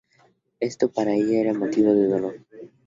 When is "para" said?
0.91-1.11